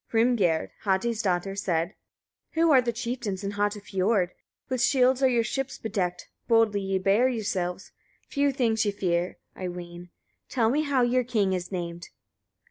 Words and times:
Hrimgerd, 0.11 0.71
Hati's 0.79 1.21
daughter, 1.21 1.55
said: 1.55 1.89
12. 2.53 2.53
Who 2.65 2.71
are 2.71 2.81
the 2.81 2.91
chieftains 2.91 3.43
in 3.43 3.51
Hatafiord? 3.51 4.29
With 4.67 4.81
shields 4.81 5.21
are 5.21 5.27
your 5.29 5.43
ships 5.43 5.77
bedecked; 5.77 6.27
boldly 6.47 6.81
ye 6.81 6.97
bear 6.97 7.29
yourselves, 7.29 7.91
few 8.27 8.51
things 8.51 8.83
ye 8.83 8.91
fear, 8.91 9.37
I 9.55 9.67
ween: 9.69 10.09
tell 10.49 10.71
me 10.71 10.81
how 10.81 11.03
your 11.03 11.23
king 11.23 11.53
is 11.53 11.71
named. 11.71 12.09